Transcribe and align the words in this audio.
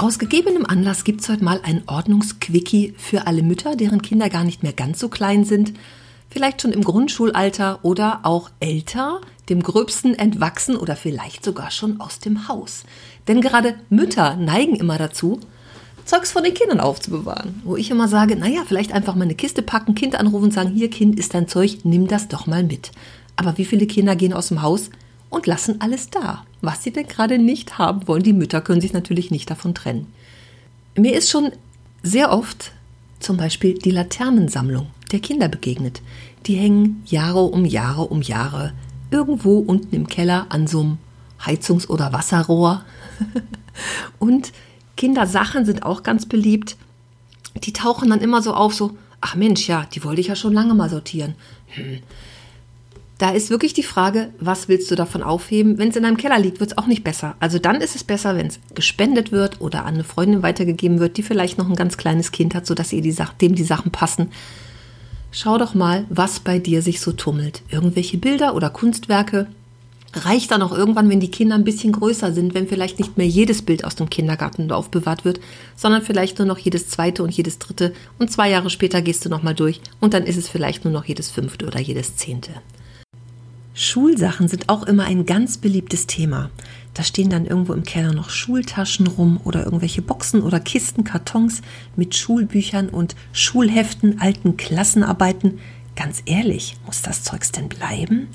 Aus 0.00 0.20
gegebenem 0.20 0.64
Anlass 0.64 1.02
gibt 1.02 1.22
es 1.22 1.28
heute 1.28 1.42
mal 1.42 1.60
ein 1.64 1.82
Ordnungsquickie 1.88 2.94
für 2.96 3.26
alle 3.26 3.42
Mütter, 3.42 3.74
deren 3.74 4.00
Kinder 4.00 4.30
gar 4.30 4.44
nicht 4.44 4.62
mehr 4.62 4.72
ganz 4.72 5.00
so 5.00 5.08
klein 5.08 5.44
sind, 5.44 5.72
vielleicht 6.30 6.62
schon 6.62 6.70
im 6.70 6.84
Grundschulalter 6.84 7.80
oder 7.82 8.20
auch 8.22 8.48
älter, 8.60 9.20
dem 9.48 9.60
Gröbsten 9.60 10.14
entwachsen 10.14 10.76
oder 10.76 10.94
vielleicht 10.94 11.44
sogar 11.44 11.72
schon 11.72 12.00
aus 12.00 12.20
dem 12.20 12.46
Haus. 12.46 12.84
Denn 13.26 13.40
gerade 13.40 13.74
Mütter 13.90 14.36
neigen 14.36 14.76
immer 14.76 14.98
dazu, 14.98 15.40
Zeugs 16.04 16.30
von 16.30 16.44
den 16.44 16.54
Kindern 16.54 16.78
aufzubewahren. 16.78 17.60
Wo 17.64 17.74
ich 17.74 17.90
immer 17.90 18.06
sage, 18.06 18.36
naja, 18.36 18.62
vielleicht 18.64 18.92
einfach 18.92 19.16
mal 19.16 19.24
eine 19.24 19.34
Kiste 19.34 19.62
packen, 19.62 19.96
Kind 19.96 20.14
anrufen 20.14 20.44
und 20.44 20.54
sagen, 20.54 20.70
hier 20.70 20.90
Kind 20.90 21.18
ist 21.18 21.34
dein 21.34 21.48
Zeug, 21.48 21.78
nimm 21.82 22.06
das 22.06 22.28
doch 22.28 22.46
mal 22.46 22.62
mit. 22.62 22.92
Aber 23.34 23.58
wie 23.58 23.64
viele 23.64 23.88
Kinder 23.88 24.14
gehen 24.14 24.32
aus 24.32 24.46
dem 24.46 24.62
Haus 24.62 24.90
und 25.30 25.46
lassen 25.46 25.80
alles 25.80 26.10
da? 26.10 26.44
was 26.60 26.82
sie 26.82 26.92
denn 26.92 27.06
gerade 27.06 27.38
nicht 27.38 27.78
haben 27.78 28.06
wollen. 28.08 28.22
Die 28.22 28.32
Mütter 28.32 28.60
können 28.60 28.80
sich 28.80 28.92
natürlich 28.92 29.30
nicht 29.30 29.50
davon 29.50 29.74
trennen. 29.74 30.12
Mir 30.96 31.14
ist 31.14 31.30
schon 31.30 31.52
sehr 32.02 32.32
oft 32.32 32.72
zum 33.20 33.36
Beispiel 33.36 33.74
die 33.74 33.90
Laternensammlung 33.90 34.88
der 35.12 35.20
Kinder 35.20 35.48
begegnet. 35.48 36.02
Die 36.46 36.54
hängen 36.54 37.02
Jahre 37.06 37.44
um 37.44 37.64
Jahre 37.64 38.06
um 38.06 38.22
Jahre 38.22 38.72
irgendwo 39.10 39.58
unten 39.58 39.94
im 39.94 40.08
Keller 40.08 40.46
an 40.50 40.66
so 40.66 40.80
einem 40.80 40.98
Heizungs- 41.40 41.88
oder 41.88 42.12
Wasserrohr. 42.12 42.84
Und 44.18 44.52
Kindersachen 44.96 45.64
sind 45.64 45.84
auch 45.84 46.02
ganz 46.02 46.26
beliebt. 46.26 46.76
Die 47.64 47.72
tauchen 47.72 48.10
dann 48.10 48.20
immer 48.20 48.42
so 48.42 48.54
auf, 48.54 48.74
so, 48.74 48.96
ach 49.20 49.34
Mensch, 49.34 49.68
ja, 49.68 49.86
die 49.92 50.04
wollte 50.04 50.20
ich 50.20 50.26
ja 50.28 50.36
schon 50.36 50.52
lange 50.52 50.74
mal 50.74 50.90
sortieren. 50.90 51.34
Hm, 51.68 52.00
da 53.18 53.30
ist 53.30 53.50
wirklich 53.50 53.74
die 53.74 53.82
Frage, 53.82 54.30
was 54.38 54.68
willst 54.68 54.88
du 54.92 54.94
davon 54.94 55.24
aufheben? 55.24 55.76
Wenn 55.76 55.88
es 55.88 55.96
in 55.96 56.04
deinem 56.04 56.16
Keller 56.16 56.38
liegt, 56.38 56.60
wird 56.60 56.70
es 56.70 56.78
auch 56.78 56.86
nicht 56.86 57.02
besser. 57.02 57.34
Also 57.40 57.58
dann 57.58 57.80
ist 57.80 57.96
es 57.96 58.04
besser, 58.04 58.36
wenn 58.36 58.46
es 58.46 58.60
gespendet 58.74 59.32
wird 59.32 59.60
oder 59.60 59.84
an 59.84 59.94
eine 59.94 60.04
Freundin 60.04 60.44
weitergegeben 60.44 61.00
wird, 61.00 61.16
die 61.16 61.24
vielleicht 61.24 61.58
noch 61.58 61.68
ein 61.68 61.74
ganz 61.74 61.96
kleines 61.96 62.30
Kind 62.30 62.54
hat, 62.54 62.66
sodass 62.66 62.92
ihr 62.92 63.02
die 63.02 63.16
dem 63.40 63.56
die 63.56 63.64
Sachen 63.64 63.90
passen. 63.90 64.28
Schau 65.32 65.58
doch 65.58 65.74
mal, 65.74 66.06
was 66.08 66.38
bei 66.38 66.60
dir 66.60 66.80
sich 66.80 67.00
so 67.00 67.10
tummelt. 67.10 67.62
Irgendwelche 67.70 68.18
Bilder 68.18 68.54
oder 68.54 68.70
Kunstwerke. 68.70 69.48
Reicht 70.14 70.52
dann 70.52 70.62
auch 70.62 70.72
irgendwann, 70.72 71.10
wenn 71.10 71.20
die 71.20 71.30
Kinder 71.30 71.56
ein 71.56 71.64
bisschen 71.64 71.92
größer 71.92 72.32
sind, 72.32 72.54
wenn 72.54 72.68
vielleicht 72.68 72.98
nicht 72.98 73.18
mehr 73.18 73.26
jedes 73.26 73.62
Bild 73.62 73.84
aus 73.84 73.96
dem 73.96 74.08
Kindergarten 74.08 74.70
aufbewahrt 74.70 75.24
wird, 75.24 75.40
sondern 75.76 76.02
vielleicht 76.02 76.38
nur 76.38 76.46
noch 76.46 76.58
jedes 76.58 76.88
zweite 76.88 77.22
und 77.22 77.30
jedes 77.30 77.58
dritte 77.58 77.92
und 78.18 78.30
zwei 78.30 78.48
Jahre 78.48 78.70
später 78.70 79.02
gehst 79.02 79.24
du 79.24 79.28
nochmal 79.28 79.54
durch 79.54 79.82
und 80.00 80.14
dann 80.14 80.24
ist 80.24 80.38
es 80.38 80.48
vielleicht 80.48 80.84
nur 80.84 80.94
noch 80.94 81.04
jedes 81.04 81.30
fünfte 81.30 81.66
oder 81.66 81.78
jedes 81.78 82.16
zehnte. 82.16 82.52
Schulsachen 83.80 84.48
sind 84.48 84.68
auch 84.68 84.82
immer 84.82 85.04
ein 85.04 85.24
ganz 85.24 85.56
beliebtes 85.56 86.08
Thema. 86.08 86.50
Da 86.94 87.04
stehen 87.04 87.30
dann 87.30 87.46
irgendwo 87.46 87.74
im 87.74 87.84
Keller 87.84 88.12
noch 88.12 88.28
Schultaschen 88.28 89.06
rum 89.06 89.40
oder 89.44 89.64
irgendwelche 89.64 90.02
Boxen 90.02 90.42
oder 90.42 90.58
Kisten, 90.58 91.04
Kartons 91.04 91.62
mit 91.94 92.16
Schulbüchern 92.16 92.88
und 92.88 93.14
Schulheften, 93.32 94.20
alten 94.20 94.56
Klassenarbeiten. 94.56 95.60
Ganz 95.94 96.22
ehrlich, 96.26 96.76
muss 96.86 97.02
das 97.02 97.22
Zeugs 97.22 97.52
denn 97.52 97.68
bleiben? 97.68 98.26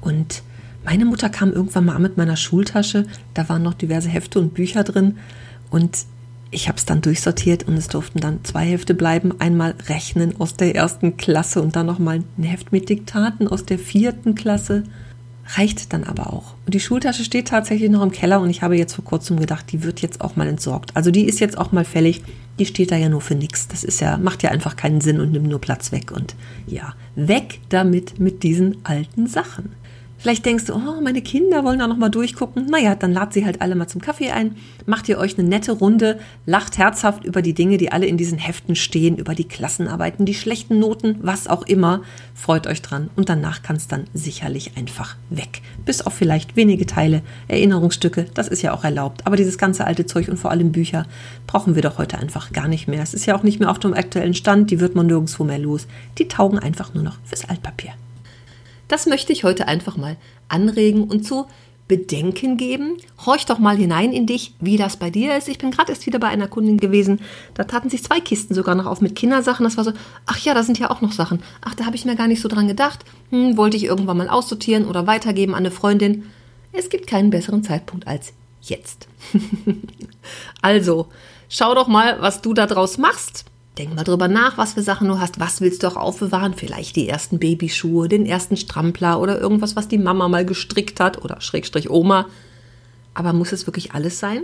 Und 0.00 0.42
meine 0.86 1.04
Mutter 1.04 1.28
kam 1.28 1.52
irgendwann 1.52 1.84
mal 1.84 1.98
mit 1.98 2.16
meiner 2.16 2.38
Schultasche, 2.38 3.04
da 3.34 3.50
waren 3.50 3.62
noch 3.62 3.74
diverse 3.74 4.08
Hefte 4.08 4.38
und 4.38 4.54
Bücher 4.54 4.84
drin 4.84 5.18
und 5.68 6.06
ich 6.52 6.68
habe 6.68 6.76
es 6.78 6.84
dann 6.84 7.00
durchsortiert 7.00 7.66
und 7.66 7.76
es 7.76 7.88
durften 7.88 8.20
dann 8.20 8.44
zwei 8.44 8.66
Hefte 8.66 8.94
bleiben. 8.94 9.40
Einmal 9.40 9.74
Rechnen 9.88 10.38
aus 10.38 10.54
der 10.54 10.76
ersten 10.76 11.16
Klasse 11.16 11.62
und 11.62 11.74
dann 11.74 11.86
nochmal 11.86 12.22
ein 12.38 12.44
Heft 12.44 12.72
mit 12.72 12.88
Diktaten 12.90 13.48
aus 13.48 13.64
der 13.64 13.78
vierten 13.78 14.34
Klasse. 14.34 14.84
Reicht 15.56 15.92
dann 15.92 16.04
aber 16.04 16.32
auch. 16.32 16.54
Und 16.66 16.74
die 16.74 16.80
Schultasche 16.80 17.24
steht 17.24 17.48
tatsächlich 17.48 17.90
noch 17.90 18.02
im 18.02 18.12
Keller 18.12 18.40
und 18.40 18.50
ich 18.50 18.62
habe 18.62 18.76
jetzt 18.76 18.94
vor 18.94 19.04
kurzem 19.04 19.40
gedacht, 19.40 19.72
die 19.72 19.82
wird 19.82 20.02
jetzt 20.02 20.20
auch 20.20 20.36
mal 20.36 20.46
entsorgt. 20.46 20.94
Also 20.94 21.10
die 21.10 21.24
ist 21.24 21.40
jetzt 21.40 21.58
auch 21.58 21.72
mal 21.72 21.84
fällig. 21.84 22.22
Die 22.58 22.66
steht 22.66 22.92
da 22.92 22.96
ja 22.96 23.08
nur 23.08 23.22
für 23.22 23.34
nichts. 23.34 23.66
Das 23.66 23.82
ist 23.82 24.00
ja, 24.00 24.18
macht 24.18 24.42
ja 24.42 24.50
einfach 24.50 24.76
keinen 24.76 25.00
Sinn 25.00 25.20
und 25.20 25.32
nimmt 25.32 25.48
nur 25.48 25.60
Platz 25.60 25.90
weg. 25.90 26.12
Und 26.12 26.34
ja, 26.66 26.94
weg 27.16 27.60
damit 27.70 28.20
mit 28.20 28.42
diesen 28.42 28.84
alten 28.84 29.26
Sachen. 29.26 29.70
Vielleicht 30.22 30.46
denkst 30.46 30.66
du, 30.66 30.74
oh, 30.74 31.00
meine 31.02 31.20
Kinder 31.20 31.64
wollen 31.64 31.80
da 31.80 31.88
noch 31.88 31.96
mal 31.96 32.08
durchgucken. 32.08 32.66
Naja, 32.66 32.94
dann 32.94 33.12
lad 33.12 33.32
sie 33.32 33.44
halt 33.44 33.60
alle 33.60 33.74
mal 33.74 33.88
zum 33.88 34.00
Kaffee 34.00 34.30
ein, 34.30 34.54
macht 34.86 35.08
ihr 35.08 35.18
euch 35.18 35.36
eine 35.36 35.48
nette 35.48 35.72
Runde, 35.72 36.20
lacht 36.46 36.78
herzhaft 36.78 37.24
über 37.24 37.42
die 37.42 37.54
Dinge, 37.54 37.76
die 37.76 37.90
alle 37.90 38.06
in 38.06 38.16
diesen 38.16 38.38
Heften 38.38 38.76
stehen, 38.76 39.16
über 39.16 39.34
die 39.34 39.48
Klassenarbeiten, 39.48 40.24
die 40.24 40.34
schlechten 40.34 40.78
Noten, 40.78 41.18
was 41.22 41.48
auch 41.48 41.64
immer. 41.64 42.02
Freut 42.36 42.68
euch 42.68 42.82
dran 42.82 43.10
und 43.16 43.30
danach 43.30 43.64
kann 43.64 43.74
es 43.74 43.88
dann 43.88 44.04
sicherlich 44.14 44.76
einfach 44.76 45.16
weg. 45.28 45.60
Bis 45.84 46.02
auf 46.02 46.14
vielleicht 46.14 46.54
wenige 46.54 46.86
Teile, 46.86 47.22
Erinnerungsstücke, 47.48 48.26
das 48.32 48.46
ist 48.46 48.62
ja 48.62 48.74
auch 48.74 48.84
erlaubt. 48.84 49.26
Aber 49.26 49.34
dieses 49.34 49.58
ganze 49.58 49.88
alte 49.88 50.06
Zeug 50.06 50.28
und 50.28 50.36
vor 50.36 50.52
allem 50.52 50.70
Bücher 50.70 51.04
brauchen 51.48 51.74
wir 51.74 51.82
doch 51.82 51.98
heute 51.98 52.18
einfach 52.18 52.52
gar 52.52 52.68
nicht 52.68 52.86
mehr. 52.86 53.02
Es 53.02 53.12
ist 53.12 53.26
ja 53.26 53.36
auch 53.36 53.42
nicht 53.42 53.58
mehr 53.58 53.72
auf 53.72 53.80
dem 53.80 53.92
aktuellen 53.92 54.34
Stand, 54.34 54.70
die 54.70 54.78
wird 54.78 54.94
man 54.94 55.08
nirgendwo 55.08 55.42
mehr 55.42 55.58
los. 55.58 55.88
Die 56.18 56.28
taugen 56.28 56.60
einfach 56.60 56.94
nur 56.94 57.02
noch 57.02 57.18
fürs 57.24 57.48
Altpapier. 57.48 57.90
Das 58.92 59.06
möchte 59.06 59.32
ich 59.32 59.42
heute 59.42 59.68
einfach 59.68 59.96
mal 59.96 60.18
anregen 60.48 61.04
und 61.04 61.24
zu 61.24 61.46
bedenken 61.88 62.58
geben. 62.58 62.98
Horch 63.24 63.46
doch 63.46 63.58
mal 63.58 63.74
hinein 63.74 64.12
in 64.12 64.26
dich, 64.26 64.52
wie 64.60 64.76
das 64.76 64.98
bei 64.98 65.08
dir 65.08 65.34
ist. 65.34 65.48
Ich 65.48 65.56
bin 65.56 65.70
gerade 65.70 65.90
erst 65.90 66.04
wieder 66.04 66.18
bei 66.18 66.28
einer 66.28 66.46
Kundin 66.46 66.76
gewesen. 66.76 67.22
Da 67.54 67.64
taten 67.64 67.88
sich 67.88 68.04
zwei 68.04 68.20
Kisten 68.20 68.52
sogar 68.52 68.74
noch 68.74 68.84
auf 68.84 69.00
mit 69.00 69.16
Kindersachen. 69.16 69.64
Das 69.64 69.78
war 69.78 69.84
so, 69.84 69.94
ach 70.26 70.36
ja, 70.40 70.52
da 70.52 70.62
sind 70.62 70.78
ja 70.78 70.90
auch 70.90 71.00
noch 71.00 71.12
Sachen. 71.12 71.42
Ach, 71.62 71.74
da 71.74 71.86
habe 71.86 71.96
ich 71.96 72.04
mir 72.04 72.16
gar 72.16 72.28
nicht 72.28 72.42
so 72.42 72.50
dran 72.50 72.68
gedacht. 72.68 73.06
Hm, 73.30 73.56
wollte 73.56 73.78
ich 73.78 73.84
irgendwann 73.84 74.18
mal 74.18 74.28
aussortieren 74.28 74.84
oder 74.84 75.06
weitergeben 75.06 75.54
an 75.54 75.60
eine 75.60 75.70
Freundin. 75.70 76.24
Es 76.74 76.90
gibt 76.90 77.06
keinen 77.06 77.30
besseren 77.30 77.64
Zeitpunkt 77.64 78.06
als 78.06 78.34
jetzt. 78.60 79.08
also, 80.60 81.06
schau 81.48 81.74
doch 81.74 81.88
mal, 81.88 82.20
was 82.20 82.42
du 82.42 82.52
da 82.52 82.66
draus 82.66 82.98
machst. 82.98 83.46
Denk 83.78 83.94
mal 83.94 84.04
drüber 84.04 84.28
nach, 84.28 84.58
was 84.58 84.74
für 84.74 84.82
Sachen 84.82 85.08
du 85.08 85.18
hast. 85.18 85.40
Was 85.40 85.62
willst 85.62 85.82
du 85.82 85.86
auch 85.86 85.96
aufbewahren? 85.96 86.52
Vielleicht 86.54 86.94
die 86.94 87.08
ersten 87.08 87.38
Babyschuhe, 87.38 88.06
den 88.06 88.26
ersten 88.26 88.58
Strampler 88.58 89.18
oder 89.18 89.40
irgendwas, 89.40 89.76
was 89.76 89.88
die 89.88 89.98
Mama 89.98 90.28
mal 90.28 90.44
gestrickt 90.44 91.00
hat 91.00 91.24
oder 91.24 91.40
Schrägstrich 91.40 91.88
Oma. 91.88 92.26
Aber 93.14 93.32
muss 93.32 93.52
es 93.52 93.66
wirklich 93.66 93.92
alles 93.92 94.18
sein? 94.18 94.42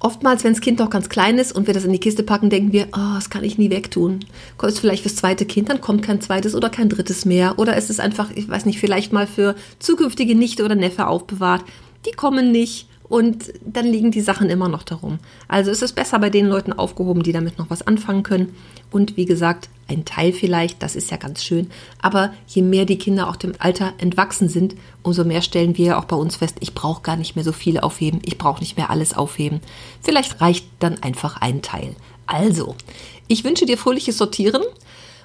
Oftmals, 0.00 0.44
wenn 0.44 0.52
das 0.52 0.60
Kind 0.60 0.80
noch 0.80 0.90
ganz 0.90 1.08
klein 1.08 1.38
ist 1.38 1.52
und 1.52 1.66
wir 1.66 1.72
das 1.72 1.84
in 1.84 1.92
die 1.92 2.00
Kiste 2.00 2.24
packen, 2.24 2.50
denken 2.50 2.72
wir, 2.72 2.88
oh, 2.92 3.14
das 3.14 3.30
kann 3.30 3.44
ich 3.44 3.58
nie 3.58 3.70
wegtun. 3.70 4.20
Ist 4.62 4.80
vielleicht 4.80 5.02
fürs 5.02 5.16
zweite 5.16 5.46
Kind, 5.46 5.70
dann 5.70 5.80
kommt 5.80 6.02
kein 6.02 6.20
zweites 6.20 6.54
oder 6.54 6.68
kein 6.68 6.88
drittes 6.88 7.24
mehr. 7.24 7.58
Oder 7.58 7.76
ist 7.76 7.90
es 7.90 8.00
einfach, 8.00 8.30
ich 8.34 8.48
weiß 8.48 8.66
nicht, 8.66 8.80
vielleicht 8.80 9.12
mal 9.12 9.26
für 9.26 9.54
zukünftige 9.78 10.34
Nichte 10.34 10.64
oder 10.64 10.74
Neffe 10.74 11.06
aufbewahrt. 11.06 11.64
Die 12.04 12.10
kommen 12.10 12.52
nicht 12.52 12.88
und 13.14 13.52
dann 13.64 13.86
liegen 13.86 14.10
die 14.10 14.22
Sachen 14.22 14.50
immer 14.50 14.68
noch 14.68 14.82
darum. 14.82 15.20
Also 15.46 15.70
ist 15.70 15.84
es 15.84 15.92
besser 15.92 16.18
bei 16.18 16.30
den 16.30 16.48
Leuten 16.48 16.72
aufgehoben, 16.72 17.22
die 17.22 17.30
damit 17.30 17.58
noch 17.58 17.70
was 17.70 17.86
anfangen 17.86 18.24
können. 18.24 18.56
Und 18.90 19.16
wie 19.16 19.24
gesagt, 19.24 19.68
ein 19.86 20.04
Teil 20.04 20.32
vielleicht, 20.32 20.82
das 20.82 20.96
ist 20.96 21.12
ja 21.12 21.16
ganz 21.16 21.44
schön. 21.44 21.70
Aber 22.02 22.34
je 22.48 22.62
mehr 22.62 22.86
die 22.86 22.98
Kinder 22.98 23.28
auch 23.28 23.36
dem 23.36 23.54
Alter 23.60 23.92
entwachsen 23.98 24.48
sind, 24.48 24.74
umso 25.04 25.22
mehr 25.22 25.42
stellen 25.42 25.78
wir 25.78 25.96
auch 25.96 26.06
bei 26.06 26.16
uns 26.16 26.34
fest, 26.34 26.56
ich 26.58 26.74
brauche 26.74 27.02
gar 27.02 27.14
nicht 27.14 27.36
mehr 27.36 27.44
so 27.44 27.52
viel 27.52 27.78
aufheben, 27.78 28.20
ich 28.24 28.36
brauche 28.36 28.58
nicht 28.58 28.76
mehr 28.76 28.90
alles 28.90 29.14
aufheben. 29.16 29.60
Vielleicht 30.02 30.40
reicht 30.40 30.66
dann 30.80 31.00
einfach 31.00 31.40
ein 31.40 31.62
Teil. 31.62 31.94
Also, 32.26 32.74
ich 33.28 33.44
wünsche 33.44 33.64
dir 33.64 33.78
fröhliches 33.78 34.18
Sortieren 34.18 34.64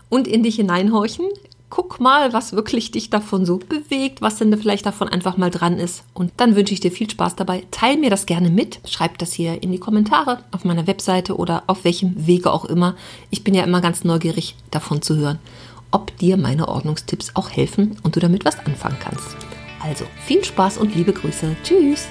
und 0.10 0.28
in 0.28 0.44
dich 0.44 0.58
hineinhorchen 0.58 1.26
guck 1.70 2.00
mal, 2.00 2.34
was 2.34 2.54
wirklich 2.54 2.92
dich 2.92 3.10
davon 3.10 3.46
so 3.46 3.58
bewegt, 3.58 4.22
was 4.22 4.38
denn 4.38 4.56
vielleicht 4.58 4.86
davon 4.86 5.08
einfach 5.08 5.38
mal 5.38 5.52
dran 5.52 5.78
ist. 5.78 6.04
Und 6.14 6.32
dann 6.38 6.56
wünsche 6.56 6.74
ich 6.74 6.80
dir 6.80 6.92
viel 6.92 7.10
Spaß 7.10 7.36
dabei. 7.36 7.64
Teil 7.72 7.98
mir 7.98 8.10
das 8.10 8.26
gerne 8.26 8.50
mit. 8.50 8.80
Schreib 8.88 9.18
das 9.20 9.34
hier 9.34 9.62
in 9.62 9.72
die 9.72 9.80
Kommentare 9.80 10.40
auf 10.52 10.66
meiner 10.66 10.88
Webseite 10.88 11.38
oder 11.38 11.64
auf 11.68 11.84
welchem 11.84 12.28
Wege 12.28 12.52
auch 12.52 12.66
immer. 12.66 12.96
Ich 13.30 13.44
bin 13.44 13.54
ja 13.54 13.64
immer 13.64 13.82
ganz 13.82 14.04
neugierig 14.04 14.56
davon 14.72 15.02
zu 15.02 15.16
hören, 15.16 15.40
ob 15.92 16.18
dir 16.18 16.38
meine 16.38 16.68
Ordnungstipps 16.68 17.36
auch 17.36 17.50
helfen 17.50 17.98
und 18.04 18.16
du 18.16 18.20
damit 18.20 18.46
was 18.46 18.60
anfangen 18.66 18.98
kannst. 19.00 19.36
Also 19.82 20.06
viel 20.26 20.44
Spaß 20.44 20.78
und 20.78 20.96
liebe 20.96 21.14
Grüße. 21.14 21.56
Tschüss. 21.64 22.08